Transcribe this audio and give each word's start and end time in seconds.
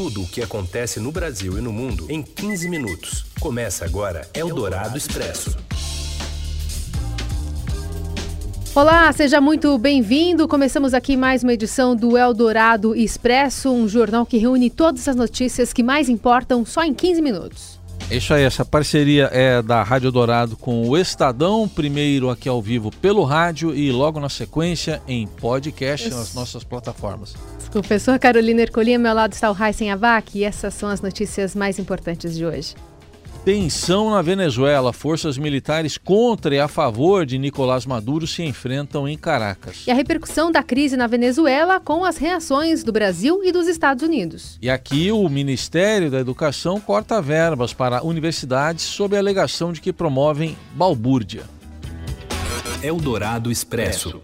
tudo 0.00 0.22
o 0.22 0.26
que 0.26 0.42
acontece 0.42 0.98
no 0.98 1.12
Brasil 1.12 1.58
e 1.58 1.60
no 1.60 1.70
mundo 1.70 2.06
em 2.08 2.22
15 2.22 2.70
minutos. 2.70 3.26
Começa 3.38 3.84
agora 3.84 4.26
Eldorado 4.32 4.96
Expresso. 4.96 5.54
Olá, 8.74 9.12
seja 9.12 9.42
muito 9.42 9.76
bem-vindo. 9.76 10.48
Começamos 10.48 10.94
aqui 10.94 11.18
mais 11.18 11.42
uma 11.42 11.52
edição 11.52 11.94
do 11.94 12.16
Eldorado 12.16 12.96
Expresso, 12.96 13.70
um 13.70 13.86
jornal 13.86 14.24
que 14.24 14.38
reúne 14.38 14.70
todas 14.70 15.06
as 15.06 15.14
notícias 15.14 15.70
que 15.70 15.82
mais 15.82 16.08
importam 16.08 16.64
só 16.64 16.82
em 16.82 16.94
15 16.94 17.20
minutos. 17.20 17.78
É 18.10 18.16
isso 18.16 18.32
aí, 18.32 18.42
essa 18.42 18.64
parceria 18.64 19.28
é 19.30 19.60
da 19.60 19.82
Rádio 19.82 20.10
Dourado 20.10 20.56
com 20.56 20.88
o 20.88 20.96
Estadão, 20.96 21.68
primeiro 21.68 22.30
aqui 22.30 22.48
ao 22.48 22.62
vivo 22.62 22.90
pelo 22.90 23.22
rádio 23.22 23.74
e 23.74 23.92
logo 23.92 24.18
na 24.18 24.30
sequência 24.30 25.02
em 25.06 25.26
podcast 25.26 26.08
isso. 26.08 26.16
nas 26.16 26.34
nossas 26.34 26.64
plataformas. 26.64 27.34
Professor 27.70 28.18
Carolina 28.18 28.62
Ercolim, 28.62 28.94
ao 28.94 29.00
meu 29.00 29.14
lado 29.14 29.32
está 29.32 29.48
o 29.48 29.52
Raíssen 29.52 29.92
Abac 29.92 30.36
e 30.36 30.42
essas 30.42 30.74
são 30.74 30.88
as 30.88 31.00
notícias 31.00 31.54
mais 31.54 31.78
importantes 31.78 32.36
de 32.36 32.44
hoje. 32.44 32.74
Tensão 33.44 34.10
na 34.10 34.20
Venezuela. 34.20 34.92
Forças 34.92 35.38
militares 35.38 35.96
contra 35.96 36.54
e 36.54 36.58
a 36.58 36.68
favor 36.68 37.24
de 37.24 37.38
Nicolás 37.38 37.86
Maduro 37.86 38.26
se 38.26 38.42
enfrentam 38.42 39.08
em 39.08 39.16
Caracas. 39.16 39.84
E 39.86 39.90
a 39.90 39.94
repercussão 39.94 40.52
da 40.52 40.62
crise 40.62 40.96
na 40.96 41.06
Venezuela 41.06 41.80
com 41.80 42.04
as 42.04 42.18
reações 42.18 42.84
do 42.84 42.92
Brasil 42.92 43.42
e 43.44 43.52
dos 43.52 43.66
Estados 43.66 44.02
Unidos. 44.02 44.58
E 44.60 44.68
aqui 44.68 45.10
o 45.10 45.26
Ministério 45.28 46.10
da 46.10 46.18
Educação 46.18 46.80
corta 46.80 47.22
verbas 47.22 47.72
para 47.72 48.04
universidades 48.04 48.84
sob 48.84 49.16
a 49.16 49.20
alegação 49.20 49.72
de 49.72 49.80
que 49.80 49.92
promovem 49.92 50.56
balbúrdia. 50.74 51.44
Eldorado 52.82 53.50
Expresso. 53.50 54.20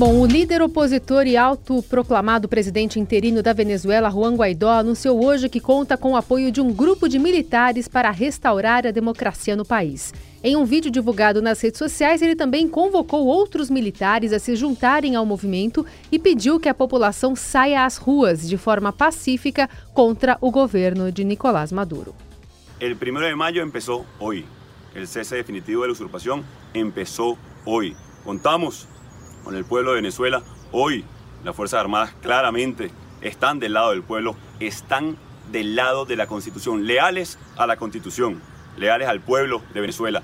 Bom, 0.00 0.18
o 0.18 0.24
líder 0.24 0.62
opositor 0.62 1.26
e 1.26 1.36
autoproclamado 1.36 2.48
presidente 2.48 2.98
interino 2.98 3.42
da 3.42 3.52
Venezuela, 3.52 4.08
Juan 4.08 4.34
Guaidó, 4.34 4.70
anunciou 4.70 5.22
hoje 5.22 5.46
que 5.46 5.60
conta 5.60 5.94
com 5.94 6.12
o 6.12 6.16
apoio 6.16 6.50
de 6.50 6.58
um 6.58 6.72
grupo 6.72 7.06
de 7.06 7.18
militares 7.18 7.86
para 7.86 8.10
restaurar 8.10 8.86
a 8.86 8.92
democracia 8.92 9.54
no 9.54 9.62
país. 9.62 10.14
Em 10.42 10.56
um 10.56 10.64
vídeo 10.64 10.90
divulgado 10.90 11.42
nas 11.42 11.60
redes 11.60 11.76
sociais, 11.76 12.22
ele 12.22 12.34
também 12.34 12.66
convocou 12.66 13.26
outros 13.26 13.68
militares 13.68 14.32
a 14.32 14.38
se 14.38 14.56
juntarem 14.56 15.16
ao 15.16 15.26
movimento 15.26 15.84
e 16.10 16.18
pediu 16.18 16.58
que 16.58 16.70
a 16.70 16.74
população 16.74 17.36
saia 17.36 17.84
às 17.84 17.98
ruas 17.98 18.48
de 18.48 18.56
forma 18.56 18.94
pacífica 18.94 19.68
contra 19.92 20.38
o 20.40 20.50
governo 20.50 21.12
de 21.12 21.24
Nicolás 21.24 21.70
Maduro. 21.70 22.14
O 22.80 22.86
1 22.86 23.20
de 23.20 23.34
maio 23.34 23.66
começou 23.66 24.06
hoje. 24.18 24.46
O 24.96 25.06
cese 25.06 25.34
definitivo 25.34 25.82
da 25.82 25.92
usurpação 25.92 26.42
começou 26.72 27.36
hoje. 27.66 27.94
Contamos 28.24 28.88
con 29.44 29.56
el 29.56 29.64
pueblo 29.64 29.90
de 29.90 29.96
Venezuela. 29.96 30.42
Hoy 30.72 31.04
las 31.44 31.56
Fuerzas 31.56 31.80
Armadas 31.80 32.14
claramente 32.20 32.90
están 33.20 33.58
del 33.58 33.74
lado 33.74 33.90
del 33.90 34.02
pueblo, 34.02 34.36
están 34.60 35.16
del 35.50 35.74
lado 35.74 36.04
de 36.04 36.16
la 36.16 36.26
Constitución, 36.26 36.86
leales 36.86 37.38
a 37.56 37.66
la 37.66 37.76
Constitución, 37.76 38.40
leales 38.76 39.08
al 39.08 39.20
pueblo 39.20 39.62
de 39.74 39.80
Venezuela. 39.80 40.22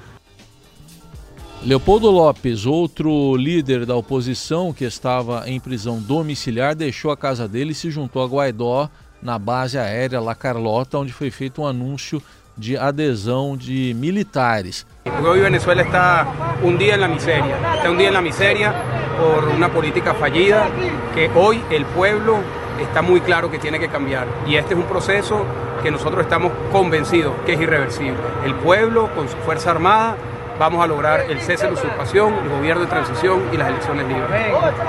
Leopoldo 1.63 2.13
Lopes, 2.13 2.67
outro 2.67 3.35
líder 3.35 3.87
da 3.87 3.97
oposição 3.97 4.73
que 4.73 4.85
estava 4.85 5.49
em 5.49 5.59
prisão 5.59 6.01
domiciliar, 6.01 6.77
deixou 6.77 7.11
a 7.11 7.17
casa 7.17 7.49
dele 7.49 7.73
e 7.73 7.75
se 7.75 7.91
juntou 7.91 8.23
a 8.23 8.27
Guaidó 8.27 8.89
na 9.23 9.39
base 9.39 9.79
aérea 9.79 10.21
La 10.21 10.35
Carlota, 10.35 10.99
onde 10.99 11.13
foi 11.13 11.31
feito 11.31 11.63
um 11.63 11.67
anúncio 11.67 12.23
de 12.57 12.77
adesão 12.77 13.57
de 13.57 13.95
militares. 13.95 14.87
Hoy 15.25 15.41
Venezuela 15.41 15.83
está 15.83 16.27
un 16.63 16.79
día 16.79 16.95
en 16.95 17.01
la 17.01 17.09
miseria, 17.09 17.57
está 17.75 17.91
un 17.91 17.99
día 17.99 18.09
en 18.09 18.15
la 18.15 18.23
miseria 18.23 18.75
por 19.17 19.45
una 19.49 19.69
política 19.71 20.15
fallida 20.15 20.69
que 21.15 21.31
hoy 21.35 21.63
el 21.71 21.85
pueblo 21.87 22.39
está 22.81 23.03
muy 23.03 23.21
claro 23.21 23.51
que 23.51 23.59
tiene 23.59 23.79
que 23.79 23.89
cambiar. 23.89 24.27
Y 24.47 24.57
este 24.57 24.75
es 24.75 24.81
un 24.81 24.87
proceso 24.87 25.45
que 25.83 25.91
nosotros 25.91 26.23
estamos 26.23 26.53
convencidos 26.73 27.35
que 27.45 27.55
es 27.55 27.61
irreversible. 27.61 28.19
El 28.45 28.55
pueblo, 28.57 29.11
con 29.15 29.29
su 29.29 29.37
Fuerza 29.39 29.71
Armada, 29.71 30.17
vamos 30.59 30.83
a 30.83 30.87
lograr 30.87 31.31
el 31.31 31.41
cese 31.41 31.65
de 31.65 31.73
la 31.73 31.79
usurpación, 31.79 32.35
el 32.35 32.49
gobierno 32.49 32.83
de 32.83 32.89
transición 32.89 33.43
y 33.53 33.57
las 33.57 33.69
elecciones 33.69 34.07
libres. 34.07 34.31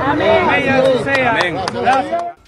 Amén. 0.06 0.46
Amén. 1.28 1.58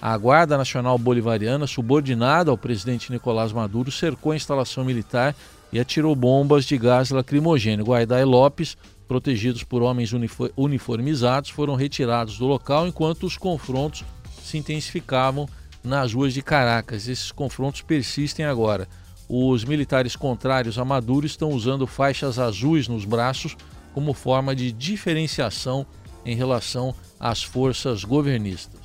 A 0.00 0.16
Guarda 0.16 0.56
Nacional 0.56 0.96
Bolivariana, 0.98 1.66
subordinada 1.66 2.50
ao 2.50 2.56
presidente 2.56 3.12
Nicolás 3.12 3.52
Maduro, 3.52 3.90
cercou 3.90 4.32
a 4.32 4.36
instalação 4.36 4.82
militar 4.82 5.34
e 5.72 5.78
atirou 5.78 6.16
bombas 6.16 6.64
de 6.64 6.78
gás 6.78 7.10
lacrimogêneo. 7.10 7.84
Guaidá 7.84 8.18
e 8.20 8.24
Lopes 8.24 8.76
protegidos 9.10 9.64
por 9.64 9.82
homens 9.82 10.12
uniformizados, 10.56 11.50
foram 11.50 11.74
retirados 11.74 12.38
do 12.38 12.46
local 12.46 12.86
enquanto 12.86 13.26
os 13.26 13.36
confrontos 13.36 14.04
se 14.40 14.56
intensificavam 14.56 15.48
nas 15.82 16.12
ruas 16.12 16.32
de 16.32 16.40
Caracas. 16.40 17.08
Esses 17.08 17.32
confrontos 17.32 17.82
persistem 17.82 18.44
agora. 18.44 18.86
Os 19.28 19.64
militares 19.64 20.14
contrários 20.14 20.78
a 20.78 20.84
Maduro 20.84 21.26
estão 21.26 21.50
usando 21.50 21.88
faixas 21.88 22.38
azuis 22.38 22.86
nos 22.86 23.04
braços 23.04 23.56
como 23.92 24.14
forma 24.14 24.54
de 24.54 24.70
diferenciação 24.70 25.84
em 26.24 26.36
relação 26.36 26.94
às 27.18 27.42
forças 27.42 28.04
governistas. 28.04 28.79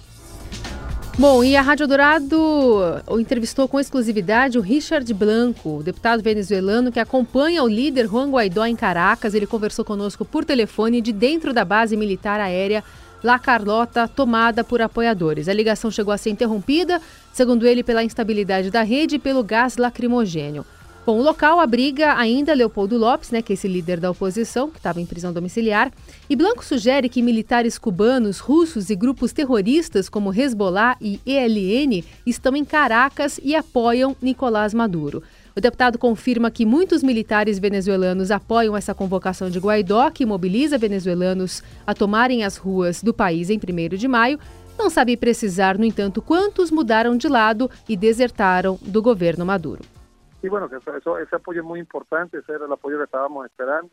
Bom, 1.17 1.45
e 1.45 1.55
a 1.55 1.61
Rádio 1.61 1.87
Dourado 1.87 3.01
entrevistou 3.17 3.69
com 3.69 3.79
exclusividade 3.79 4.57
o 4.57 4.61
Richard 4.61 5.11
Blanco, 5.13 5.81
deputado 5.81 6.21
venezuelano 6.21 6.91
que 6.91 6.99
acompanha 6.99 7.63
o 7.63 7.69
líder 7.69 8.05
Juan 8.05 8.29
Guaidó 8.29 8.65
em 8.65 8.75
Caracas. 8.75 9.33
Ele 9.33 9.47
conversou 9.47 9.85
conosco 9.85 10.25
por 10.25 10.43
telefone 10.43 10.99
de 10.99 11.13
dentro 11.13 11.53
da 11.53 11.63
base 11.63 11.95
militar 11.95 12.41
aérea 12.41 12.83
La 13.23 13.39
Carlota, 13.39 14.09
tomada 14.09 14.61
por 14.61 14.81
apoiadores. 14.81 15.47
A 15.47 15.53
ligação 15.53 15.89
chegou 15.89 16.13
a 16.13 16.17
ser 16.17 16.31
interrompida, 16.31 17.01
segundo 17.31 17.65
ele, 17.65 17.81
pela 17.81 18.03
instabilidade 18.03 18.69
da 18.69 18.81
rede 18.81 19.15
e 19.15 19.19
pelo 19.19 19.41
gás 19.41 19.77
lacrimogênio. 19.77 20.65
Bom, 21.05 21.19
o 21.19 21.21
local 21.21 21.59
abriga 21.59 22.17
ainda 22.17 22.55
Leopoldo 22.55 22.97
Lopes, 22.97 23.29
né, 23.29 23.39
que 23.39 23.53
é 23.53 23.55
esse 23.55 23.67
líder 23.67 23.99
da 23.99 24.09
oposição, 24.09 24.71
que 24.71 24.77
estava 24.77 24.99
em 24.99 25.05
prisão 25.05 25.31
domiciliar. 25.31 25.91
E 26.27 26.35
Blanco 26.35 26.65
sugere 26.65 27.07
que 27.09 27.21
militares 27.21 27.77
cubanos, 27.77 28.39
russos 28.39 28.89
e 28.89 28.95
grupos 28.95 29.31
terroristas 29.31 30.09
como 30.09 30.33
Hezbollah 30.33 30.97
e 30.99 31.19
ELN 31.23 32.03
estão 32.25 32.55
em 32.55 32.65
Caracas 32.65 33.39
e 33.43 33.55
apoiam 33.55 34.15
Nicolás 34.19 34.73
Maduro. 34.73 35.21
O 35.55 35.61
deputado 35.61 35.99
confirma 35.99 36.49
que 36.49 36.65
muitos 36.65 37.03
militares 37.03 37.59
venezuelanos 37.59 38.31
apoiam 38.31 38.75
essa 38.75 38.95
convocação 38.95 39.47
de 39.47 39.59
Guaidó, 39.59 40.09
que 40.09 40.25
mobiliza 40.25 40.75
venezuelanos 40.75 41.61
a 41.85 41.93
tomarem 41.93 42.43
as 42.43 42.57
ruas 42.57 43.03
do 43.03 43.13
país 43.13 43.51
em 43.51 43.59
1 43.59 43.95
de 43.95 44.07
maio. 44.07 44.39
Não 44.75 44.89
sabe 44.89 45.15
precisar, 45.15 45.77
no 45.77 45.85
entanto, 45.85 46.19
quantos 46.19 46.71
mudaram 46.71 47.15
de 47.15 47.27
lado 47.27 47.69
e 47.87 47.95
desertaram 47.95 48.79
do 48.81 49.03
governo 49.03 49.45
Maduro. 49.45 49.94
Y 50.41 50.47
bueno, 50.47 50.69
que 50.69 50.77
eso, 50.77 51.17
ese 51.17 51.35
apoyo 51.35 51.61
es 51.61 51.65
muy 51.65 51.79
importante, 51.79 52.37
ese 52.37 52.53
era 52.53 52.65
el 52.65 52.71
apoyo 52.71 52.97
que 52.97 53.05
estábamos 53.05 53.45
esperando, 53.45 53.89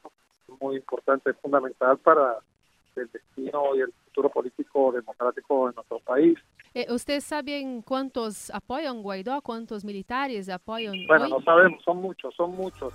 muy 0.61 0.77
importante, 0.77 1.33
fundamental 1.35 1.99
para 1.99 2.39
el 2.97 3.11
destino 3.11 3.75
y 3.75 3.81
el 3.81 3.93
futuro 4.05 4.29
político 4.29 4.93
democrático 4.93 5.69
de 5.69 5.75
nuestro 5.75 5.99
país. 6.01 6.39
Eh, 6.75 6.87
¿Ustedes 6.91 7.25
saben 7.25 7.83
cuántos 7.83 8.51
apoyan 8.51 9.03
Guaidó? 9.03 9.41
¿Cuántos 9.43 9.85
militares 9.85 10.49
apoiam? 10.49 10.95
Bueno, 11.07 11.29
não 11.29 11.43
sabemos, 11.43 11.83
são 11.85 11.95
muitos, 11.95 12.35
são 12.35 12.49
muitos. 12.49 12.93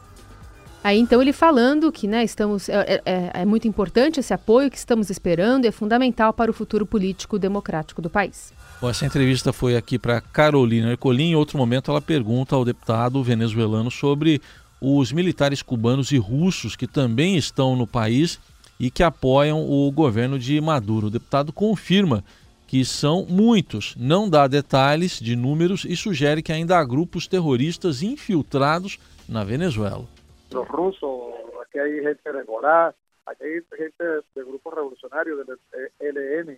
Aí 0.88 1.00
então 1.00 1.22
ele 1.22 1.34
falando 1.34 1.92
que 1.92 2.08
né, 2.08 2.24
estamos, 2.24 2.70
é, 2.70 3.02
é, 3.06 3.32
é, 3.42 3.46
muito 3.46 3.68
importante 3.68 4.22
esse 4.22 4.34
apoio 4.34 4.72
que 4.72 4.78
estamos 4.78 5.10
esperando 5.10 5.66
e 5.66 5.68
é 5.68 5.72
fundamental 5.72 6.32
para 6.32 6.50
o 6.50 6.54
futuro 6.54 6.86
político 6.86 7.38
democrático 7.38 8.02
do 8.02 8.10
país. 8.10 8.54
Bom, 8.80 8.90
essa 8.90 9.06
entrevista 9.06 9.52
foi 9.52 9.76
aqui 9.76 10.00
para 10.00 10.22
Carolina 10.22 10.90
Ercolim. 10.92 11.32
Em 11.32 11.36
outro 11.36 11.58
momento, 11.58 11.92
ela 11.92 12.00
pergunta 12.00 12.56
ao 12.56 12.64
deputado 12.64 13.22
venezuelano 13.22 13.92
sobre 13.92 14.42
os 14.80 15.12
militares 15.12 15.62
cubanos 15.62 16.14
e 16.14 16.18
russos 16.18 16.74
que 16.78 16.88
também 16.88 17.36
estão 17.36 17.76
no 17.76 17.86
país 17.86 18.40
e 18.80 18.90
que 18.90 19.04
apoiam 19.04 19.70
o 19.70 19.92
governo 19.92 20.40
de 20.40 20.62
Maduro. 20.62 21.08
O 21.08 21.12
deputado 21.12 21.52
confirma 21.52 22.24
que 22.66 22.86
são 22.86 23.26
muitos, 23.28 23.94
não 23.98 24.30
dá 24.30 24.48
detalhes 24.48 25.20
de 25.20 25.36
números 25.36 25.84
e 25.84 25.98
sugere 25.98 26.42
que 26.42 26.54
ainda 26.54 26.80
há 26.80 26.86
grupos 26.86 27.28
terroristas 27.28 28.02
infiltrados 28.02 28.98
na 29.28 29.44
Venezuela. 29.44 30.08
Os 30.54 30.68
russos, 30.68 31.34
aqui 31.62 31.80
há 31.80 31.88
gente 31.88 32.22
regular, 32.26 32.96
aqui 33.26 33.44
há 33.44 33.76
gente 33.76 34.24
de 34.36 34.44
grupos 34.44 34.74
revolucionários, 34.74 35.46
do 35.46 35.60
ELN, 36.00 36.58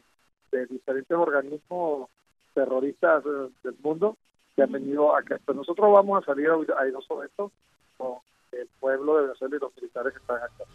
de 0.52 0.66
diferentes 0.68 1.12
organismos 1.12 2.08
terroristas 2.54 3.24
del 3.64 3.76
mundo 3.84 4.18
que 4.56 4.62
han 4.62 4.72
venido 4.72 5.12
acá. 5.12 5.40
Pues 5.46 5.58
nosotros 5.58 5.92
vamos 5.92 6.22
a 6.22 6.26
salir 6.26 6.50
airosos 6.78 7.20
de 7.20 7.26
esto 7.26 7.52
con 7.98 8.18
el 8.52 8.68
pueblo 8.80 9.16
de 9.16 9.22
Venezuela 9.24 9.56
y 9.56 9.60
los 9.60 9.76
militares 9.76 10.14
que 10.14 10.20
están 10.20 10.38
acá. 10.38 10.66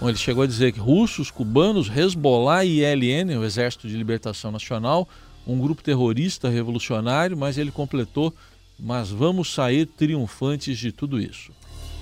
Bom, 0.00 0.08
ele 0.08 0.16
chegou 0.16 0.44
a 0.44 0.46
dizer 0.46 0.72
que 0.72 0.78
russos, 0.78 1.28
cubanos, 1.28 1.88
Hezbollah 1.88 2.64
e 2.64 2.84
ELN, 2.84 3.36
o 3.36 3.44
Exército 3.44 3.88
de 3.88 3.96
Libertação 3.96 4.52
Nacional, 4.52 5.08
um 5.44 5.58
grupo 5.60 5.82
terrorista 5.82 6.48
revolucionário, 6.48 7.36
mas 7.36 7.58
ele 7.58 7.72
completou: 7.72 8.32
mas 8.78 9.10
vamos 9.10 9.52
sair 9.52 9.86
triunfantes 9.86 10.78
de 10.78 10.92
tudo 10.92 11.20
isso. 11.20 11.52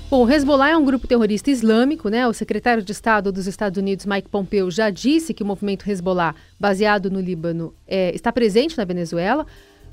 Bom, 0.09 0.25
o 0.25 0.31
Hezbollah 0.31 0.69
é 0.71 0.77
um 0.77 0.85
grupo 0.85 1.09
terrorista 1.09 1.51
islâmico, 1.51 2.09
né? 2.09 2.29
O 2.29 2.33
secretário 2.33 2.81
de 2.81 2.93
Estado 2.93 3.33
dos 3.33 3.49
Estados 3.49 3.77
Unidos, 3.77 4.07
Mike 4.07 4.29
Pompeo, 4.29 4.71
já 4.71 4.89
disse 4.89 5.35
que 5.35 5.43
o 5.43 5.47
movimento 5.47 5.91
Hezbollah, 5.91 6.33
baseado 6.61 7.11
no 7.11 7.21
Líbano, 7.21 7.75
é, 7.89 8.15
está 8.15 8.31
presente 8.31 8.79
na 8.79 8.85
Venezuela. 8.85 9.45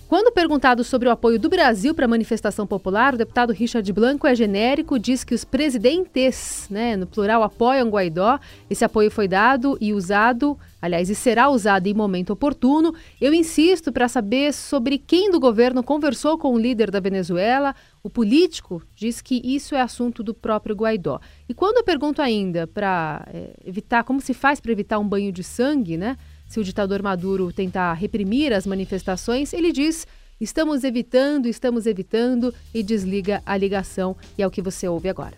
Quando 0.08 0.32
perguntado 0.32 0.84
sobre 0.84 1.08
o 1.08 1.12
apoio 1.12 1.40
do 1.40 1.50
Brasil 1.50 1.96
para 1.96 2.06
a 2.06 2.08
manifestação 2.08 2.68
popular, 2.68 3.16
o 3.16 3.18
deputado 3.18 3.52
Richard 3.52 3.92
Blanco 3.92 4.28
é 4.28 4.36
genérico, 4.36 5.00
diz 5.00 5.24
que 5.24 5.34
os 5.34 5.44
presidentes, 5.44 6.68
né, 6.70 6.96
no 6.96 7.08
plural, 7.08 7.42
apoiam 7.42 7.90
Guaidó. 7.90 8.40
Esse 8.70 8.86
apoio 8.86 9.10
foi 9.10 9.28
dado 9.28 9.76
e 9.82 9.92
usado, 9.92 10.58
aliás, 10.80 11.10
e 11.10 11.16
será 11.16 11.50
usado 11.50 11.88
em 11.88 11.94
momento 11.96 12.32
oportuno. 12.32 12.94
Eu 13.20 13.34
insisto 13.34 13.92
para 13.92 14.08
saber 14.08 14.54
sobre 14.54 15.00
quem 15.00 15.32
do 15.32 15.40
governo 15.40 15.82
conversou 15.82 16.38
com 16.38 16.54
o 16.54 16.60
líder 16.60 16.92
da 16.92 17.00
Venezuela. 17.00 17.74
O 18.04 18.10
político 18.10 18.84
diz 18.96 19.20
que 19.20 19.42
isso 19.44 19.74
é 19.74 19.82
assunto 19.82 20.22
do 20.22 20.34
próprio 20.34 20.76
Guaidó. 20.76 21.20
E 21.50 21.56
quando 21.56 21.78
eu 21.78 21.84
pergunto 21.84 22.22
ainda 22.22 22.68
para 22.68 23.26
é, 23.34 23.54
evitar, 23.66 24.04
como 24.04 24.22
se 24.22 24.34
faz 24.34 24.60
para 24.60 24.72
evitar 24.72 25.00
um 25.00 25.08
banho 25.08 25.32
de 25.32 25.44
sangue, 25.44 25.98
né? 25.98 26.18
Se 26.54 26.60
o 26.60 26.64
ditador 26.64 27.02
Maduro 27.02 27.52
tentar 27.52 27.94
reprimir 27.94 28.54
as 28.54 28.68
manifestações, 28.68 29.54
ele 29.54 29.72
diz: 29.72 30.06
estamos 30.40 30.84
evitando, 30.84 31.48
estamos 31.48 31.88
evitando 31.88 32.54
e 32.72 32.84
desliga 32.84 33.42
a 33.44 33.58
ligação. 33.58 34.16
E 34.38 34.44
é 34.44 34.48
o 34.48 34.52
que 34.52 34.62
você 34.62 34.88
ouve 34.88 35.10
agora. 35.10 35.36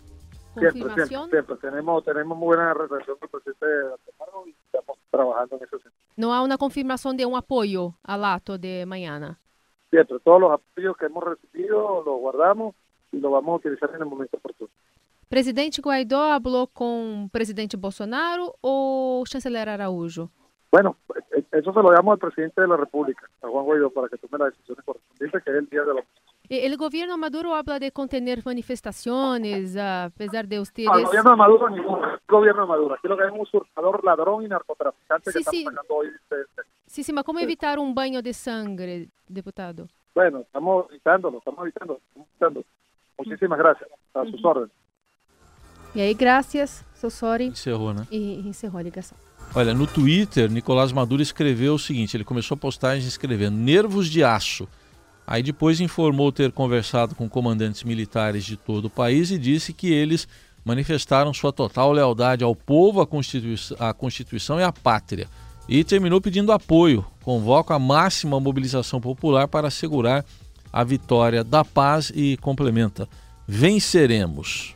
Siempre, 0.59 0.81
siempre, 0.81 1.06
siempre. 1.07 1.56
Tenemos, 1.56 2.03
tenemos 2.03 2.38
muy 2.38 2.47
buena 2.47 2.73
relación 2.73 3.17
con 3.17 3.27
el 3.27 3.29
presidente 3.29 3.65
y 4.45 4.56
estamos 4.65 4.97
trabajando 5.09 5.56
en 5.56 5.63
ese 5.63 5.77
sentido. 5.77 5.94
¿No 6.17 6.33
hay 6.33 6.44
una 6.44 6.57
confirmación 6.57 7.15
de 7.15 7.25
un 7.25 7.35
apoyo 7.35 7.94
al 8.03 8.25
acto 8.25 8.57
de 8.57 8.85
mañana? 8.85 9.39
Siempre, 9.89 10.19
todos 10.19 10.41
los 10.41 10.51
apoyos 10.51 10.97
que 10.97 11.06
hemos 11.06 11.23
recibido 11.23 12.03
los 12.06 12.19
guardamos 12.19 12.75
y 13.13 13.19
los 13.19 13.31
vamos 13.31 13.53
a 13.53 13.56
utilizar 13.56 13.89
en 13.95 14.01
el 14.01 14.06
momento 14.06 14.35
oportuno. 14.35 14.69
Presidente 15.29 15.81
Guaidó 15.81 16.39
falou 16.41 16.67
com 16.67 17.25
o 17.25 17.29
presidente 17.29 17.75
Bolsonaro 17.75 18.53
ou 18.62 19.21
o 19.21 19.25
chanceler 19.25 19.67
Araújo? 19.67 20.29
Bueno, 20.71 20.97
eso 21.51 21.73
se 21.73 21.81
lo 21.81 21.91
llamo 21.91 22.12
al 22.12 22.19
presidente 22.19 22.62
de 22.62 22.67
la 22.67 22.77
República, 22.77 23.29
a 23.41 23.47
Juan 23.47 23.65
Guaidó, 23.65 23.89
para 23.91 24.09
que 24.09 24.17
tome 24.17 24.38
las 24.38 24.53
decisiones 24.53 24.83
correspondientes, 24.83 25.44
que 25.44 25.51
es 25.51 25.57
el 25.57 25.69
día 25.69 25.83
de 25.83 25.94
la 25.94 26.03
El 26.50 26.77
gobierno 26.77 27.17
Maduro 27.17 27.56
habla 27.56 27.79
de 27.79 27.91
contener 27.91 28.41
manifestaciones, 28.45 29.77
a 29.77 30.12
pesar 30.17 30.47
de 30.47 30.59
ustedes... 30.59 30.89
No, 30.89 30.97
el 30.97 31.06
gobierno 31.06 31.31
de 31.31 31.38
Maduro, 31.38 31.69
ningún 31.69 32.00
gobierno 32.27 32.63
de 32.63 32.67
Maduro. 32.67 32.95
Aquí 32.95 33.07
lo 33.07 33.15
que 33.15 33.23
hay 33.23 33.29
es 33.29 33.35
un 33.35 33.41
usurpador, 33.41 34.03
ladrón 34.03 34.44
y 34.44 34.47
narcotraficante 34.47 35.31
sí, 35.31 35.39
que 35.39 35.50
sí. 35.50 35.63
sacando 35.63 35.95
hoy. 35.95 36.07
De... 36.29 36.38
Sí, 36.88 37.03
sí, 37.03 37.13
pero 37.13 37.23
¿cómo 37.23 37.39
evitar 37.39 37.79
un 37.79 37.95
baño 37.95 38.21
de 38.21 38.33
sangre, 38.33 39.07
deputado? 39.27 39.88
Bueno, 40.13 40.39
estamos 40.39 40.88
evitándolo, 40.89 41.38
estamos 41.38 41.62
evitando, 41.62 42.00
estamos 42.07 42.27
evitando. 42.29 42.63
Muchísimas 43.17 43.59
gracias, 43.59 43.89
a 44.13 44.25
sus 44.25 44.44
órdenes. 44.44 44.71
E 45.95 46.01
aí, 46.01 46.13
graças, 46.13 46.83
Sossori. 46.94 47.47
Encerrou, 47.47 47.94
né? 47.94 48.06
E 48.12 48.45
encerrou 48.45 48.79
a 48.79 48.83
ligação. 48.83 49.17
Olha, 49.53 49.74
no 49.74 49.88
Twitter, 49.88 50.51
Nicolás 50.51 50.92
Maduro 50.92 51.21
escreveu 51.21 51.75
o 51.75 51.80
seguinte: 51.80 52.18
ele 52.18 52.24
começou 52.24 52.57
postagens 52.57 53.06
escrevendo 53.06 53.56
nervos 53.56 54.09
de 54.09 54.24
aço. 54.24 54.68
Aí 55.27 55.42
depois 55.42 55.80
informou 55.80 56.31
ter 56.31 56.51
conversado 56.51 57.15
com 57.15 57.27
comandantes 57.27 57.83
militares 57.83 58.44
de 58.44 58.56
todo 58.56 58.86
o 58.86 58.89
país 58.89 59.31
e 59.31 59.38
disse 59.38 59.74
que 59.74 59.92
eles 59.92 60.27
manifestaram 60.63 61.33
sua 61.33 61.51
total 61.51 61.92
lealdade 61.92 62.44
ao 62.44 62.56
povo, 62.56 63.01
à 63.01 63.07
Constituição, 63.07 63.77
à 63.80 63.94
Constituição 63.94 64.59
e 64.59 64.63
à 64.63 64.71
pátria. 64.71 65.27
E 65.68 65.83
terminou 65.83 66.21
pedindo 66.21 66.51
apoio. 66.51 67.06
Convoca 67.24 67.74
a 67.74 67.80
máxima 67.80 68.39
mobilização 68.39 69.01
popular 69.01 69.48
para 69.48 69.68
assegurar 69.68 70.24
a 70.71 70.83
vitória 70.83 71.44
da 71.44 71.63
paz 71.63 72.12
e 72.13 72.38
complementa: 72.38 73.07
venceremos. 73.48 74.75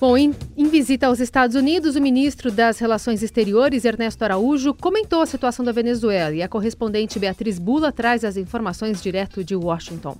Bom, 0.00 0.16
em, 0.16 0.32
em, 0.56 0.68
visita 0.68 1.08
aos 1.08 1.18
Estados 1.18 1.56
Unidos, 1.56 1.96
o 1.96 2.00
ministro 2.00 2.52
das 2.52 2.78
Relações 2.78 3.20
Exteriores, 3.20 3.84
Ernesto 3.84 4.22
Araújo, 4.22 4.72
comentou 4.72 5.20
a 5.20 5.26
situação 5.26 5.64
da 5.64 5.72
Venezuela 5.72 6.32
e 6.32 6.40
a 6.40 6.48
correspondente 6.48 7.18
Beatriz 7.18 7.58
Bula 7.58 7.90
traz 7.90 8.24
as 8.24 8.36
informações 8.36 9.02
direto 9.02 9.42
de 9.42 9.56
Washington. 9.56 10.16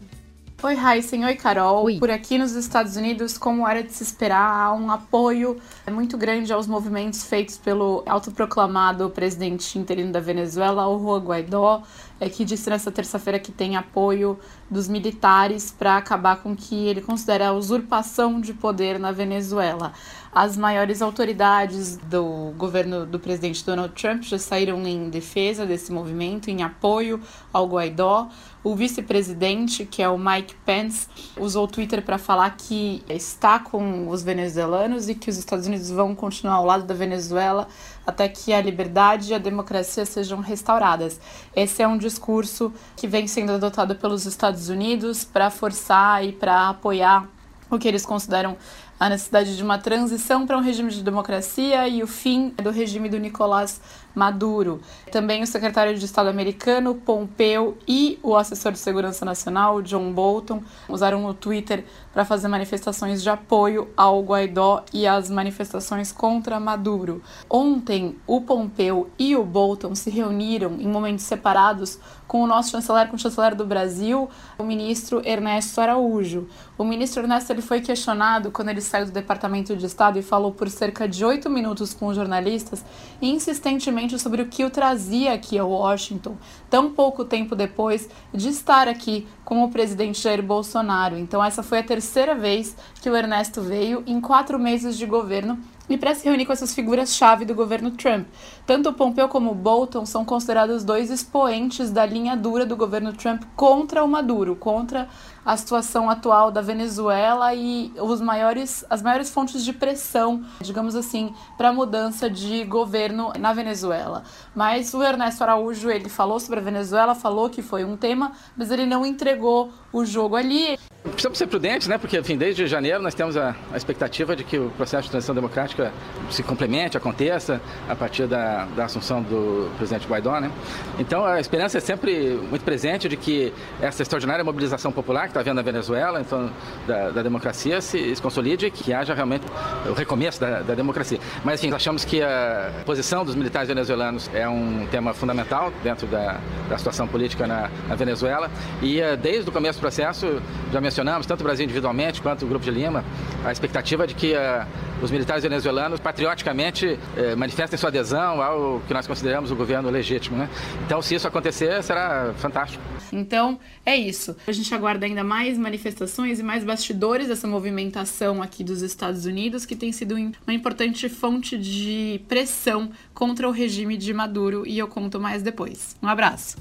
Oi, 0.60 0.74
Heisen. 0.74 1.24
Oi, 1.24 1.36
Carol. 1.36 1.84
Oi. 1.84 2.00
Por 2.00 2.10
aqui 2.10 2.36
nos 2.36 2.50
Estados 2.56 2.96
Unidos, 2.96 3.38
como 3.38 3.66
era 3.66 3.80
de 3.80 3.92
se 3.92 4.02
esperar, 4.02 4.42
há 4.42 4.72
um 4.74 4.90
apoio 4.90 5.56
muito 5.88 6.18
grande 6.18 6.52
aos 6.52 6.66
movimentos 6.66 7.22
feitos 7.22 7.56
pelo 7.56 8.02
autoproclamado 8.04 9.08
presidente 9.10 9.78
interino 9.78 10.10
da 10.10 10.18
Venezuela, 10.18 10.88
o 10.88 10.98
Juan 10.98 11.20
Guaidó, 11.20 11.84
é, 12.18 12.28
que 12.28 12.44
disse 12.44 12.68
nessa 12.68 12.90
terça-feira 12.90 13.38
que 13.38 13.52
tem 13.52 13.76
apoio 13.76 14.36
dos 14.68 14.88
militares 14.88 15.70
para 15.70 15.96
acabar 15.96 16.42
com 16.42 16.50
o 16.50 16.56
que 16.56 16.88
ele 16.88 17.02
considera 17.02 17.50
a 17.50 17.52
usurpação 17.52 18.40
de 18.40 18.52
poder 18.52 18.98
na 18.98 19.12
Venezuela. 19.12 19.92
As 20.32 20.56
maiores 20.56 21.00
autoridades 21.00 21.96
do 21.96 22.52
governo 22.56 23.06
do 23.06 23.18
presidente 23.18 23.64
Donald 23.64 23.94
Trump 23.94 24.22
já 24.24 24.38
saíram 24.38 24.84
em 24.86 25.08
defesa 25.08 25.64
desse 25.64 25.92
movimento, 25.92 26.50
em 26.50 26.62
apoio 26.62 27.20
ao 27.52 27.66
Guaidó. 27.66 28.28
O 28.62 28.74
vice-presidente, 28.74 29.84
que 29.84 30.02
é 30.02 30.08
o 30.08 30.18
Mike 30.18 30.54
Pence, 30.66 31.06
usou 31.36 31.64
o 31.64 31.68
Twitter 31.68 32.02
para 32.02 32.18
falar 32.18 32.50
que 32.56 33.04
está 33.08 33.58
com 33.60 34.08
os 34.08 34.22
venezuelanos 34.22 35.08
e 35.08 35.14
que 35.14 35.30
os 35.30 35.38
Estados 35.38 35.66
Unidos 35.66 35.90
vão 35.90 36.14
continuar 36.14 36.54
ao 36.54 36.66
lado 36.66 36.84
da 36.84 36.94
Venezuela 36.94 37.68
até 38.04 38.28
que 38.28 38.52
a 38.52 38.60
liberdade 38.60 39.30
e 39.30 39.34
a 39.34 39.38
democracia 39.38 40.04
sejam 40.04 40.40
restauradas. 40.40 41.20
Esse 41.54 41.82
é 41.82 41.88
um 41.88 41.96
discurso 41.96 42.72
que 42.96 43.06
vem 43.06 43.28
sendo 43.28 43.52
adotado 43.52 43.94
pelos 43.94 44.26
Estados 44.26 44.68
Unidos 44.68 45.24
para 45.24 45.50
forçar 45.50 46.24
e 46.24 46.32
para 46.32 46.68
apoiar 46.68 47.28
o 47.70 47.78
que 47.78 47.86
eles 47.86 48.04
consideram 48.04 48.56
a 48.98 49.08
necessidade 49.08 49.56
de 49.56 49.62
uma 49.62 49.78
transição 49.78 50.46
para 50.46 50.58
um 50.58 50.60
regime 50.60 50.90
de 50.90 51.02
democracia 51.02 51.86
e 51.86 52.02
o 52.02 52.06
fim 52.06 52.52
do 52.62 52.70
regime 52.70 53.08
do 53.08 53.18
Nicolás 53.18 53.80
Maduro. 54.14 54.80
Também 55.12 55.42
o 55.42 55.46
secretário 55.46 55.96
de 55.96 56.04
Estado 56.04 56.28
americano, 56.28 56.94
Pompeo, 56.94 57.76
e 57.86 58.18
o 58.22 58.36
assessor 58.36 58.72
de 58.72 58.78
segurança 58.78 59.24
nacional, 59.24 59.80
John 59.82 60.12
Bolton, 60.12 60.62
usaram 60.88 61.24
o 61.24 61.34
Twitter 61.34 61.84
para 62.12 62.24
fazer 62.24 62.48
manifestações 62.48 63.22
de 63.22 63.30
apoio 63.30 63.88
ao 63.96 64.22
Guaidó 64.22 64.84
e 64.92 65.06
às 65.06 65.30
manifestações 65.30 66.10
contra 66.10 66.58
Maduro. 66.58 67.22
Ontem, 67.48 68.16
o 68.26 68.40
Pompeu 68.40 69.10
e 69.18 69.36
o 69.36 69.44
Bolton 69.44 69.94
se 69.94 70.10
reuniram 70.10 70.74
em 70.80 70.88
momentos 70.88 71.24
separados 71.24 71.98
com 72.26 72.42
o 72.42 72.46
nosso 72.46 72.70
chanceler, 72.70 73.08
com 73.08 73.16
o 73.16 73.18
chanceler 73.18 73.54
do 73.54 73.64
Brasil, 73.64 74.28
o 74.58 74.62
ministro 74.62 75.22
Ernesto 75.24 75.80
Araújo. 75.80 76.46
O 76.76 76.84
ministro 76.84 77.22
Ernesto 77.22 77.52
ele 77.52 77.62
foi 77.62 77.80
questionado 77.80 78.50
quando 78.50 78.68
ele 78.68 78.82
saiu 78.82 79.06
do 79.06 79.12
Departamento 79.12 79.74
de 79.74 79.86
Estado 79.86 80.18
e 80.18 80.22
falou 80.22 80.52
por 80.52 80.68
cerca 80.68 81.08
de 81.08 81.24
oito 81.24 81.48
minutos 81.48 81.94
com 81.94 82.06
os 82.08 82.16
jornalistas, 82.16 82.84
insistentemente 83.22 84.07
sobre 84.16 84.42
o 84.42 84.46
que 84.46 84.64
o 84.64 84.70
trazia 84.70 85.32
aqui 85.32 85.58
a 85.58 85.64
Washington, 85.64 86.36
tão 86.70 86.92
pouco 86.92 87.24
tempo 87.24 87.56
depois 87.56 88.08
de 88.32 88.48
estar 88.48 88.86
aqui 88.86 89.26
com 89.44 89.64
o 89.64 89.70
presidente 89.70 90.22
Jair 90.22 90.40
Bolsonaro. 90.40 91.18
Então, 91.18 91.42
essa 91.42 91.64
foi 91.64 91.80
a 91.80 91.82
terceira 91.82 92.36
vez 92.36 92.76
que 93.02 93.10
o 93.10 93.16
Ernesto 93.16 93.60
veio 93.60 94.04
em 94.06 94.20
quatro 94.20 94.56
meses 94.56 94.96
de 94.96 95.04
governo 95.04 95.58
e 95.88 95.96
para 95.96 96.14
se 96.14 96.24
reunir 96.24 96.46
com 96.46 96.52
essas 96.52 96.74
figuras-chave 96.74 97.44
do 97.44 97.54
governo 97.54 97.90
Trump. 97.90 98.26
Tanto 98.66 98.90
o 98.90 98.92
Pompeo 98.92 99.28
como 99.28 99.54
Bolton 99.54 100.04
são 100.04 100.24
considerados 100.24 100.84
dois 100.84 101.10
expoentes 101.10 101.90
da 101.90 102.04
linha 102.04 102.36
dura 102.36 102.66
do 102.66 102.76
governo 102.76 103.12
Trump 103.12 103.42
contra 103.56 104.04
o 104.04 104.08
Maduro, 104.08 104.54
contra 104.54 105.08
a 105.48 105.56
situação 105.56 106.10
atual 106.10 106.50
da 106.50 106.60
Venezuela 106.60 107.54
e 107.54 107.90
os 107.98 108.20
maiores, 108.20 108.84
as 108.90 109.00
maiores 109.00 109.30
fontes 109.30 109.64
de 109.64 109.72
pressão, 109.72 110.44
digamos 110.60 110.94
assim, 110.94 111.32
para 111.56 111.70
a 111.70 111.72
mudança 111.72 112.28
de 112.28 112.64
governo 112.64 113.32
na 113.38 113.54
Venezuela. 113.54 114.24
Mas 114.54 114.92
o 114.92 115.02
Ernesto 115.02 115.42
Araújo, 115.42 115.88
ele 115.88 116.10
falou 116.10 116.38
sobre 116.38 116.60
a 116.60 116.62
Venezuela, 116.62 117.14
falou 117.14 117.48
que 117.48 117.62
foi 117.62 117.82
um 117.82 117.96
tema, 117.96 118.32
mas 118.54 118.70
ele 118.70 118.84
não 118.84 119.06
entregou 119.06 119.70
o 119.92 120.04
jogo 120.04 120.36
ali. 120.36 120.78
Precisamos 121.04 121.38
ser 121.38 121.46
prudentes, 121.46 121.88
né? 121.88 121.96
Porque, 121.96 122.18
enfim, 122.18 122.36
desde 122.36 122.66
janeiro 122.66 123.02
nós 123.02 123.14
temos 123.14 123.36
a, 123.36 123.54
a, 123.72 123.76
expectativa 123.76 124.36
de 124.36 124.44
que 124.44 124.58
o 124.58 124.70
processo 124.70 125.04
de 125.04 125.10
transição 125.10 125.34
democrática 125.34 125.92
se 126.30 126.42
complemente, 126.42 126.96
aconteça 126.96 127.60
a 127.88 127.94
partir 127.94 128.26
da, 128.26 128.66
da 128.76 128.84
assunção 128.84 129.22
do 129.22 129.70
presidente 129.76 130.06
Guaidó, 130.06 130.38
né? 130.38 130.50
Então, 130.98 131.24
a 131.24 131.40
esperança 131.40 131.78
é 131.78 131.80
sempre 131.80 132.38
muito 132.50 132.62
presente 132.62 133.08
de 133.08 133.16
que 133.16 133.52
essa 133.80 134.02
extraordinária 134.02 134.44
mobilização 134.44 134.92
popular 134.92 135.22
que 135.22 135.28
está 135.28 135.40
havendo 135.40 135.56
na 135.56 135.62
Venezuela, 135.62 136.20
então, 136.20 136.50
da, 136.86 137.10
da 137.10 137.22
democracia, 137.22 137.80
se, 137.80 138.14
se, 138.14 138.20
consolide 138.20 138.66
e 138.66 138.70
que 138.70 138.92
haja 138.92 139.14
realmente 139.14 139.46
o 139.88 139.92
recomeço 139.94 140.40
da, 140.40 140.60
da 140.60 140.74
democracia. 140.74 141.18
Mas, 141.42 141.62
enfim, 141.62 141.74
achamos 141.74 142.04
que 142.04 142.20
a 142.20 142.70
posição 142.84 143.24
dos 143.24 143.34
militares 143.34 143.68
venezuelanos 143.68 144.28
é 144.34 144.48
um 144.48 144.86
tema 144.90 145.14
fundamental 145.14 145.72
dentro 145.82 146.06
da, 146.06 146.38
da 146.68 146.76
situação 146.76 147.08
política 147.08 147.46
na, 147.46 147.70
na 147.88 147.94
Venezuela 147.94 148.50
e, 148.82 149.00
eh, 149.00 149.16
desde 149.16 149.48
o 149.48 149.52
começo 149.52 149.77
do 149.78 149.80
processo, 149.80 150.42
já 150.72 150.80
mencionamos, 150.80 151.26
tanto 151.26 151.40
o 151.40 151.44
Brasil 151.44 151.64
individualmente 151.64 152.20
quanto 152.20 152.44
o 152.44 152.48
Grupo 152.48 152.64
de 152.64 152.70
Lima, 152.70 153.04
a 153.44 153.52
expectativa 153.52 154.06
de 154.06 154.14
que 154.14 154.34
a, 154.34 154.66
os 155.02 155.10
militares 155.10 155.42
venezuelanos 155.42 156.00
patrioticamente 156.00 156.98
eh, 157.16 157.34
manifestem 157.34 157.78
sua 157.78 157.88
adesão 157.88 158.42
ao 158.42 158.80
que 158.86 158.92
nós 158.92 159.06
consideramos 159.06 159.50
o 159.50 159.56
governo 159.56 159.88
legítimo. 159.90 160.36
Né? 160.36 160.48
Então, 160.84 161.00
se 161.00 161.14
isso 161.14 161.26
acontecer, 161.26 161.82
será 161.82 162.34
fantástico. 162.36 162.82
Então, 163.12 163.58
é 163.86 163.96
isso. 163.96 164.36
A 164.46 164.52
gente 164.52 164.74
aguarda 164.74 165.06
ainda 165.06 165.24
mais 165.24 165.56
manifestações 165.56 166.38
e 166.38 166.42
mais 166.42 166.64
bastidores 166.64 167.28
dessa 167.28 167.46
movimentação 167.46 168.42
aqui 168.42 168.62
dos 168.62 168.82
Estados 168.82 169.24
Unidos, 169.24 169.64
que 169.64 169.76
tem 169.76 169.92
sido 169.92 170.14
uma 170.14 170.52
importante 170.52 171.08
fonte 171.08 171.56
de 171.56 172.20
pressão 172.28 172.90
contra 173.14 173.48
o 173.48 173.50
regime 173.50 173.96
de 173.96 174.12
Maduro, 174.12 174.66
e 174.66 174.78
eu 174.78 174.88
conto 174.88 175.20
mais 175.20 175.42
depois. 175.42 175.96
Um 176.02 176.08
abraço. 176.08 176.56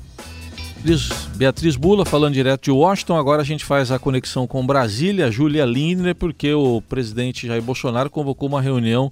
Beatriz 1.35 1.75
Bula 1.75 2.05
falando 2.05 2.33
direto 2.33 2.63
de 2.63 2.71
Washington. 2.71 3.17
Agora 3.17 3.41
a 3.41 3.45
gente 3.45 3.65
faz 3.65 3.91
a 3.91 3.99
conexão 3.99 4.47
com 4.47 4.65
Brasília, 4.65 5.31
Júlia 5.31 5.65
Lindner, 5.65 6.15
porque 6.15 6.53
o 6.53 6.81
presidente 6.81 7.47
Jair 7.47 7.61
Bolsonaro 7.61 8.09
convocou 8.09 8.47
uma 8.47 8.61
reunião 8.61 9.11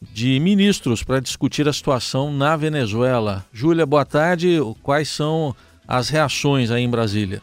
de 0.00 0.38
ministros 0.40 1.02
para 1.02 1.20
discutir 1.20 1.68
a 1.68 1.72
situação 1.72 2.32
na 2.32 2.56
Venezuela. 2.56 3.44
Júlia, 3.52 3.86
boa 3.86 4.04
tarde. 4.04 4.58
Quais 4.82 5.08
são 5.08 5.54
as 5.86 6.08
reações 6.08 6.70
aí 6.70 6.82
em 6.82 6.90
Brasília? 6.90 7.40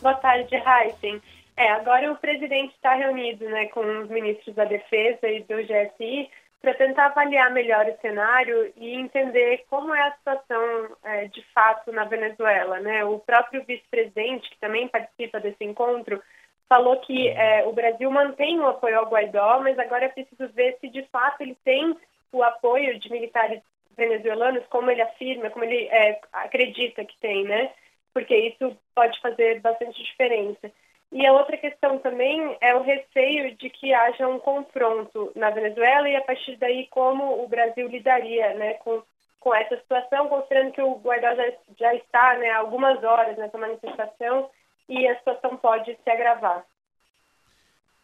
Boa 0.00 0.14
tarde, 0.14 0.54
Heisen. 0.54 1.20
É, 1.56 1.72
agora 1.72 2.10
o 2.10 2.16
presidente 2.16 2.72
está 2.74 2.94
reunido 2.94 3.44
né, 3.44 3.66
com 3.66 3.80
os 4.02 4.08
ministros 4.08 4.54
da 4.54 4.64
Defesa 4.64 5.26
e 5.26 5.40
do 5.40 5.56
GSI 5.56 6.30
para 6.60 6.74
tentar 6.74 7.06
avaliar 7.06 7.50
melhor 7.50 7.86
o 7.86 8.00
cenário 8.00 8.72
e 8.76 8.94
entender 8.94 9.64
como 9.70 9.94
é 9.94 10.02
a 10.02 10.12
situação 10.12 10.96
é, 11.02 11.24
de 11.26 11.42
fato 11.54 11.90
na 11.90 12.04
Venezuela. 12.04 12.78
Né? 12.80 13.04
O 13.04 13.18
próprio 13.18 13.64
vice-presidente, 13.64 14.50
que 14.50 14.58
também 14.58 14.86
participa 14.88 15.40
desse 15.40 15.64
encontro, 15.64 16.22
falou 16.68 17.00
que 17.00 17.28
é, 17.28 17.64
o 17.66 17.72
Brasil 17.72 18.10
mantém 18.10 18.60
o 18.60 18.68
apoio 18.68 18.98
ao 18.98 19.08
Guaidó, 19.08 19.60
mas 19.60 19.78
agora 19.78 20.04
é 20.04 20.08
preciso 20.08 20.48
ver 20.50 20.76
se 20.80 20.88
de 20.88 21.02
fato 21.04 21.40
ele 21.40 21.56
tem 21.64 21.96
o 22.32 22.42
apoio 22.42 22.98
de 22.98 23.10
militares 23.10 23.60
venezuelanos, 23.96 24.64
como 24.68 24.90
ele 24.90 25.02
afirma, 25.02 25.50
como 25.50 25.64
ele 25.64 25.88
é, 25.88 26.20
acredita 26.32 27.04
que 27.04 27.18
tem, 27.18 27.44
né? 27.44 27.72
Porque 28.12 28.36
isso 28.36 28.76
pode 28.94 29.18
fazer 29.20 29.60
bastante 29.60 30.02
diferença. 30.02 30.70
E 31.12 31.26
a 31.26 31.32
outra 31.32 31.56
questão 31.56 31.98
também 31.98 32.56
é 32.60 32.74
o 32.74 32.82
receio 32.82 33.56
de 33.56 33.68
que 33.68 33.92
haja 33.92 34.28
um 34.28 34.38
confronto 34.38 35.32
na 35.34 35.50
Venezuela 35.50 36.08
e 36.08 36.14
a 36.14 36.22
partir 36.22 36.56
daí 36.56 36.86
como 36.88 37.42
o 37.42 37.48
Brasil 37.48 37.88
lidaria 37.88 38.54
né, 38.54 38.74
com, 38.74 39.02
com 39.40 39.52
essa 39.54 39.76
situação, 39.76 40.28
considerando 40.28 40.72
que 40.72 40.80
o 40.80 40.94
Guaidó 40.98 41.34
já, 41.34 41.52
já 41.78 41.94
está 41.94 42.38
né, 42.38 42.50
há 42.50 42.58
algumas 42.58 43.02
horas 43.02 43.36
nessa 43.36 43.58
manifestação 43.58 44.48
e 44.88 45.08
a 45.08 45.16
situação 45.18 45.56
pode 45.56 45.96
se 45.96 46.10
agravar. 46.10 46.64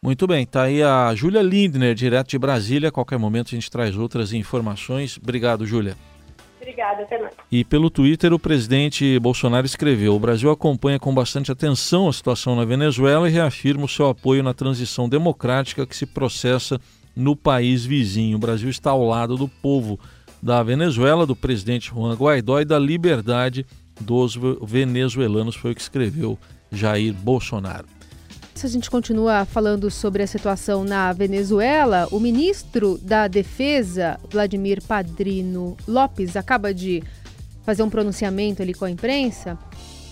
Muito 0.03 0.27
bem, 0.27 0.43
está 0.43 0.65
aí 0.65 0.83
a 0.83 1.15
Júlia 1.15 1.43
Lindner, 1.43 1.95
direto 1.95 2.29
de 2.29 2.39
Brasília. 2.39 2.89
A 2.89 2.93
qualquer 2.93 3.19
momento 3.19 3.49
a 3.49 3.55
gente 3.55 3.71
traz 3.71 3.97
outras 3.97 4.33
informações. 4.33 5.17
Obrigado, 5.17 5.65
Júlia. 5.65 5.97
Obrigada, 6.67 7.05
até 7.05 7.17
mais. 7.17 7.33
E 7.51 7.65
pelo 7.65 7.89
Twitter, 7.89 8.33
o 8.33 8.41
presidente 8.41 9.21
Bolsonaro 9.21 9.65
escreveu: 9.65 10.17
O 10.17 10.19
Brasil 10.19 10.51
acompanha 10.51 10.99
com 10.99 11.15
bastante 11.15 11.53
atenção 11.53 12.09
a 12.09 12.13
situação 12.13 12.57
na 12.57 12.65
Venezuela 12.65 13.29
e 13.29 13.33
reafirma 13.33 13.85
o 13.85 13.89
seu 13.89 14.09
apoio 14.09 14.43
na 14.43 14.53
transição 14.53 15.09
democrática 15.09 15.87
que 15.87 15.97
se 15.97 16.05
processa 16.05 16.81
no 17.15 17.37
país 17.37 17.87
vizinho. 17.87 18.37
O 18.37 18.41
Brasil 18.41 18.69
está 18.69 18.91
ao 18.91 19.07
lado 19.07 19.37
do 19.37 19.47
povo 19.47 19.99
da 20.43 20.61
Venezuela, 20.65 21.25
do 21.25 21.37
presidente 21.37 21.91
Juan 21.91 22.15
Guaidó 22.15 22.61
e 22.61 22.65
da 22.65 22.81
liberdade 22.81 23.65
dos 24.01 24.37
venezuelanos, 24.63 25.55
foi 25.55 25.71
o 25.71 25.75
que 25.75 25.81
escreveu 25.81 26.37
Jair 26.71 27.15
Bolsonaro. 27.15 27.96
A 28.65 28.69
gente 28.69 28.91
continua 28.91 29.45
falando 29.45 29.91
sobre 29.91 30.23
a 30.23 30.27
situação 30.27 30.83
na 30.83 31.13
Venezuela, 31.13 32.09
o 32.11 32.19
ministro 32.19 32.99
da 33.03 33.29
Defesa, 33.29 34.19
Vladimir 34.31 34.83
Padrino 34.83 35.77
Lopes, 35.87 36.37
acaba 36.37 36.73
de 36.73 37.03
fazer 37.65 37.83
um 37.83 37.91
pronunciamento 37.91 38.63
ali 38.63 38.73
com 38.73 38.87
a 38.87 38.91
imprensa 38.91 39.59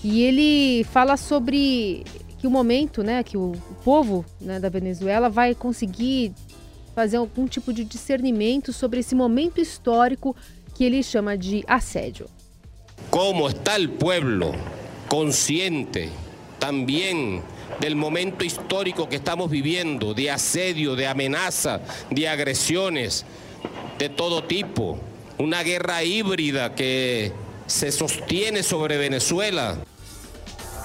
e 0.05 0.23
ele 0.23 0.85
fala 0.85 1.17
sobre 1.17 2.05
que 2.39 2.47
o 2.47 2.51
momento, 2.51 3.03
né, 3.03 3.23
que 3.23 3.37
o, 3.37 3.53
povo 3.83 4.25
né, 4.39 4.61
da 4.61 4.69
Venezuela 4.69 5.31
vai 5.31 5.55
conseguir 5.55 6.33
fazer 6.95 7.17
algum 7.17 7.47
tipo 7.47 7.73
de 7.73 7.83
discernimento 7.83 8.73
sobre 8.73 9.01
esse 9.01 9.15
momento 9.15 9.61
histórico 9.61 10.37
que 10.75 10.85
ele 10.85 11.03
chama 11.03 11.37
de 11.37 11.65
assédio. 11.67 12.27
Como 13.11 13.49
está 13.49 13.79
o 13.79 13.89
povo 13.89 14.55
consciente 15.09 16.11
também 16.61 17.43
del 17.81 17.97
momento 17.97 18.45
histórico 18.45 19.09
que 19.09 19.16
estamos 19.16 19.50
viviendo, 19.50 20.14
de 20.14 20.31
asedio, 20.31 20.97
de 20.97 21.07
amenaza, 21.07 21.81
de 22.11 22.28
agresiones 22.28 23.25
de 23.99 24.09
todo 24.09 24.43
tipo, 24.43 24.99
una 25.38 25.62
guerra 25.62 26.02
híbrida 26.02 26.75
que 26.75 27.33
se 27.66 27.90
sostiene 27.93 28.62
sobre 28.62 28.99
Venezuela. 28.99 29.78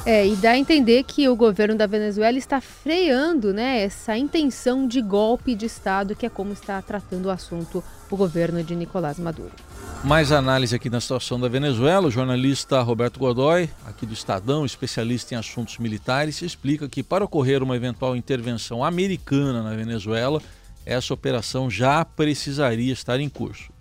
É, 0.05 0.25
e 0.25 0.35
dá 0.35 0.51
a 0.51 0.57
entender 0.57 1.03
que 1.03 1.27
o 1.27 1.35
governo 1.35 1.75
da 1.75 1.85
Venezuela 1.85 2.37
está 2.37 2.61
freando 2.61 3.53
né, 3.53 3.83
essa 3.83 4.17
intenção 4.17 4.87
de 4.87 5.01
golpe 5.01 5.55
de 5.55 5.65
Estado, 5.65 6.15
que 6.15 6.25
é 6.25 6.29
como 6.29 6.53
está 6.53 6.81
tratando 6.81 7.25
o 7.25 7.29
assunto 7.29 7.83
o 8.09 8.17
governo 8.17 8.63
de 8.63 8.75
Nicolás 8.75 9.19
Maduro. 9.19 9.51
Mais 10.03 10.31
análise 10.31 10.73
aqui 10.73 10.89
na 10.89 11.01
situação 11.01 11.37
da 11.37 11.49
Venezuela. 11.49 12.07
O 12.07 12.11
jornalista 12.11 12.79
Roberto 12.81 13.19
Godoy, 13.19 13.69
aqui 13.85 14.05
do 14.05 14.13
Estadão, 14.13 14.65
especialista 14.65 15.33
em 15.33 15.37
assuntos 15.37 15.77
militares, 15.77 16.41
explica 16.41 16.87
que 16.87 17.03
para 17.03 17.25
ocorrer 17.25 17.61
uma 17.61 17.75
eventual 17.75 18.15
intervenção 18.15 18.81
americana 18.81 19.61
na 19.61 19.75
Venezuela, 19.75 20.41
essa 20.85 21.13
operação 21.13 21.69
já 21.69 22.05
precisaria 22.05 22.93
estar 22.93 23.19
em 23.19 23.29
curso. 23.29 23.73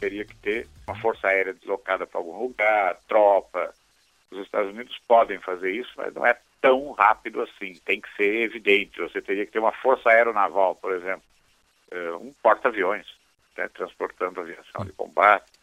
Teria 0.00 0.24
que 0.24 0.34
ter 0.36 0.66
uma 0.86 0.98
força 0.98 1.28
aérea 1.28 1.52
deslocada 1.52 2.06
para 2.06 2.18
algum 2.18 2.44
lugar, 2.44 2.96
tropa. 3.06 3.70
Os 4.30 4.38
Estados 4.38 4.70
Unidos 4.70 4.98
podem 5.06 5.38
fazer 5.38 5.70
isso, 5.70 5.92
mas 5.98 6.14
não 6.14 6.24
é 6.24 6.34
tão 6.62 6.92
rápido 6.92 7.42
assim. 7.42 7.74
Tem 7.84 8.00
que 8.00 8.08
ser 8.16 8.42
evidente. 8.42 8.98
Você 9.00 9.20
teria 9.20 9.44
que 9.44 9.52
ter 9.52 9.58
uma 9.58 9.72
força 9.72 10.08
aeronaval, 10.08 10.76
por 10.76 10.94
exemplo, 10.94 11.22
eh, 11.90 12.12
um 12.12 12.32
porta-aviões, 12.42 13.06
né, 13.56 13.68
transportando 13.68 14.40
aviação 14.40 14.86
de 14.86 14.92
combate 14.92 15.57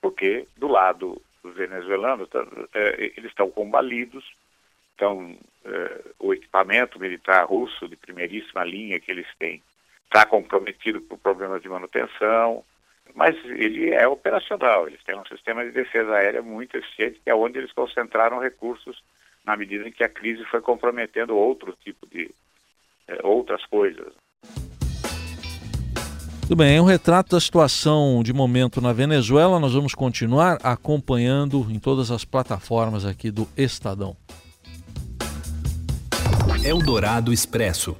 porque 0.00 0.46
do 0.56 0.68
lado 0.68 1.20
dos 1.42 1.54
venezuelanos 1.54 2.28
tá, 2.28 2.44
é, 2.74 3.12
eles 3.16 3.30
estão 3.30 3.50
combalidos, 3.50 4.24
então 4.94 5.36
o 6.18 6.32
equipamento 6.32 6.98
militar 6.98 7.44
russo 7.44 7.86
de 7.86 7.94
primeiríssima 7.94 8.64
linha 8.64 8.98
que 8.98 9.10
eles 9.10 9.26
têm 9.38 9.62
está 10.04 10.26
comprometido 10.26 11.00
por 11.02 11.18
problemas 11.18 11.62
de 11.62 11.68
manutenção, 11.68 12.64
mas 13.14 13.36
ele 13.44 13.90
é 13.90 14.06
operacional, 14.06 14.88
eles 14.88 15.02
têm 15.04 15.16
um 15.16 15.24
sistema 15.26 15.64
de 15.64 15.70
defesa 15.70 16.12
aérea 16.14 16.42
muito 16.42 16.76
eficiente, 16.76 17.20
que 17.22 17.30
é 17.30 17.34
onde 17.34 17.58
eles 17.58 17.72
concentraram 17.72 18.38
recursos 18.38 19.02
na 19.44 19.56
medida 19.56 19.88
em 19.88 19.92
que 19.92 20.04
a 20.04 20.08
crise 20.08 20.44
foi 20.46 20.60
comprometendo 20.60 21.36
outro 21.36 21.76
tipo 21.84 22.06
de 22.06 22.30
é, 23.08 23.18
outras 23.22 23.64
coisas. 23.66 24.12
Tudo 26.50 26.58
bem, 26.58 26.78
é 26.78 26.82
um 26.82 26.84
retrato 26.84 27.36
da 27.36 27.40
situação 27.40 28.24
de 28.24 28.32
momento 28.32 28.80
na 28.80 28.92
Venezuela. 28.92 29.60
Nós 29.60 29.72
vamos 29.72 29.94
continuar 29.94 30.58
acompanhando 30.64 31.64
em 31.70 31.78
todas 31.78 32.10
as 32.10 32.24
plataformas 32.24 33.04
aqui 33.04 33.30
do 33.30 33.46
Estadão. 33.56 34.16
Eldorado 36.64 37.32
Expresso. 37.32 37.96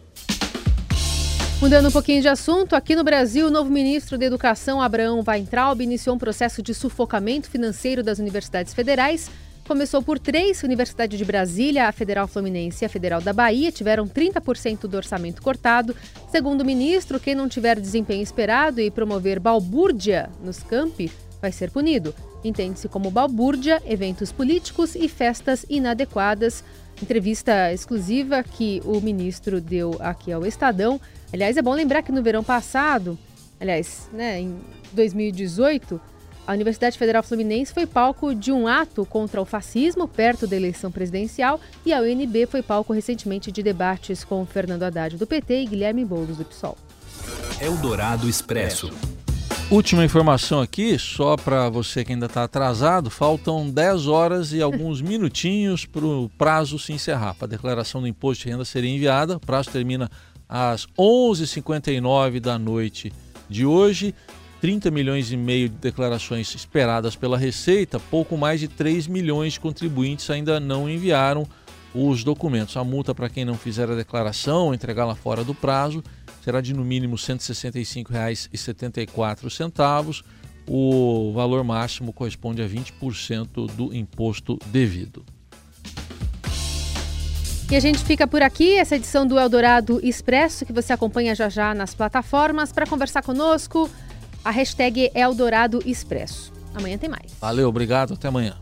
Mudando 1.62 1.90
um 1.90 1.92
pouquinho 1.92 2.20
de 2.20 2.26
assunto, 2.26 2.74
aqui 2.74 2.96
no 2.96 3.04
Brasil, 3.04 3.46
o 3.46 3.50
novo 3.52 3.70
ministro 3.70 4.18
da 4.18 4.26
Educação, 4.26 4.82
Abraão 4.82 5.22
Weintraub, 5.24 5.80
iniciou 5.80 6.16
um 6.16 6.18
processo 6.18 6.60
de 6.60 6.74
sufocamento 6.74 7.48
financeiro 7.48 8.02
das 8.02 8.18
universidades 8.18 8.74
federais 8.74 9.30
começou 9.70 10.02
por 10.02 10.18
três. 10.18 10.64
Universidade 10.64 11.16
de 11.16 11.24
Brasília, 11.24 11.86
a 11.86 11.92
Federal 11.92 12.26
Fluminense 12.26 12.84
e 12.84 12.86
a 12.86 12.88
Federal 12.88 13.20
da 13.20 13.32
Bahia 13.32 13.70
tiveram 13.70 14.04
30% 14.04 14.88
do 14.88 14.96
orçamento 14.96 15.40
cortado. 15.40 15.94
Segundo 16.28 16.62
o 16.62 16.64
ministro, 16.64 17.20
quem 17.20 17.36
não 17.36 17.48
tiver 17.48 17.78
desempenho 17.78 18.20
esperado 18.20 18.80
e 18.80 18.90
promover 18.90 19.38
balbúrdia 19.38 20.28
nos 20.42 20.60
campi 20.64 21.08
vai 21.40 21.52
ser 21.52 21.70
punido. 21.70 22.12
Entende-se 22.42 22.88
como 22.88 23.12
balbúrdia 23.12 23.80
eventos 23.86 24.32
políticos 24.32 24.96
e 24.96 25.08
festas 25.08 25.64
inadequadas. 25.70 26.64
Entrevista 27.00 27.72
exclusiva 27.72 28.42
que 28.42 28.82
o 28.84 29.00
ministro 29.00 29.60
deu 29.60 29.94
aqui 30.00 30.32
ao 30.32 30.44
Estadão. 30.44 31.00
Aliás, 31.32 31.56
é 31.56 31.62
bom 31.62 31.74
lembrar 31.74 32.02
que 32.02 32.10
no 32.10 32.24
verão 32.24 32.42
passado, 32.42 33.16
aliás, 33.60 34.10
né, 34.12 34.40
em 34.40 34.58
2018, 34.92 36.00
a 36.50 36.52
Universidade 36.52 36.98
Federal 36.98 37.22
Fluminense 37.22 37.72
foi 37.72 37.86
palco 37.86 38.34
de 38.34 38.50
um 38.50 38.66
ato 38.66 39.06
contra 39.06 39.40
o 39.40 39.44
fascismo 39.44 40.08
perto 40.08 40.48
da 40.48 40.56
eleição 40.56 40.90
presidencial 40.90 41.60
e 41.86 41.92
a 41.92 42.00
UNB 42.00 42.44
foi 42.46 42.60
palco 42.60 42.92
recentemente 42.92 43.52
de 43.52 43.62
debates 43.62 44.24
com 44.24 44.44
Fernando 44.44 44.82
Haddad 44.82 45.16
do 45.16 45.28
PT 45.28 45.62
e 45.62 45.66
Guilherme 45.66 46.04
Boulos 46.04 46.38
do 46.38 46.44
PSOL. 46.44 46.76
Eldorado 47.60 48.28
Expresso. 48.28 48.90
Última 49.70 50.04
informação 50.04 50.60
aqui, 50.60 50.98
só 50.98 51.36
para 51.36 51.68
você 51.68 52.04
que 52.04 52.14
ainda 52.14 52.26
está 52.26 52.42
atrasado, 52.42 53.10
faltam 53.10 53.70
10 53.70 54.08
horas 54.08 54.52
e 54.52 54.60
alguns 54.60 55.00
minutinhos 55.00 55.86
para 55.86 56.04
o 56.04 56.28
prazo 56.36 56.80
se 56.80 56.92
encerrar, 56.92 57.34
para 57.34 57.46
a 57.46 57.50
declaração 57.50 58.00
do 58.00 58.08
imposto 58.08 58.42
de 58.42 58.50
renda 58.50 58.64
ser 58.64 58.82
enviada. 58.82 59.36
O 59.36 59.40
prazo 59.40 59.70
termina 59.70 60.10
às 60.48 60.88
11h59 60.98 62.40
da 62.40 62.58
noite 62.58 63.12
de 63.48 63.64
hoje. 63.64 64.12
30 64.60 64.90
milhões 64.90 65.32
e 65.32 65.36
meio 65.36 65.68
de 65.68 65.76
declarações 65.76 66.54
esperadas 66.54 67.16
pela 67.16 67.38
Receita, 67.38 67.98
pouco 67.98 68.36
mais 68.36 68.60
de 68.60 68.68
3 68.68 69.06
milhões 69.06 69.54
de 69.54 69.60
contribuintes 69.60 70.28
ainda 70.28 70.60
não 70.60 70.86
enviaram 70.88 71.46
os 71.94 72.22
documentos. 72.22 72.76
A 72.76 72.84
multa 72.84 73.14
para 73.14 73.30
quem 73.30 73.44
não 73.44 73.54
fizer 73.54 73.90
a 73.90 73.94
declaração 73.94 74.74
entregá-la 74.74 75.14
fora 75.14 75.42
do 75.42 75.54
prazo 75.54 76.04
será 76.44 76.60
de 76.60 76.74
no 76.74 76.84
mínimo 76.84 77.16
R$ 77.16 77.22
165,74. 77.22 80.22
O 80.66 81.32
valor 81.34 81.64
máximo 81.64 82.12
corresponde 82.12 82.60
a 82.62 82.68
20% 82.68 83.72
do 83.72 83.94
imposto 83.94 84.58
devido. 84.66 85.24
E 87.70 87.76
a 87.76 87.80
gente 87.80 88.04
fica 88.04 88.26
por 88.26 88.42
aqui, 88.42 88.74
essa 88.74 88.96
edição 88.96 89.24
do 89.24 89.38
Eldorado 89.38 90.00
Expresso, 90.02 90.66
que 90.66 90.72
você 90.72 90.92
acompanha 90.92 91.36
já 91.36 91.48
já 91.48 91.72
nas 91.72 91.94
plataformas. 91.94 92.72
Para 92.72 92.84
conversar 92.84 93.22
conosco, 93.22 93.88
a 94.44 94.50
hashtag 94.50 95.10
Eldorado 95.14 95.80
Expresso. 95.84 96.52
Amanhã 96.74 96.96
tem 96.96 97.08
mais. 97.08 97.32
Valeu, 97.40 97.68
obrigado, 97.68 98.14
até 98.14 98.28
amanhã. 98.28 98.56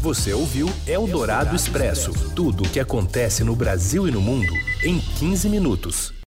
Você 0.00 0.32
ouviu 0.32 0.70
Eldorado 0.86 1.56
Expresso 1.56 2.12
tudo 2.34 2.62
o 2.62 2.68
que 2.68 2.78
acontece 2.78 3.42
no 3.42 3.56
Brasil 3.56 4.06
e 4.06 4.10
no 4.12 4.20
mundo 4.20 4.52
em 4.84 4.98
15 5.00 5.48
minutos. 5.48 6.17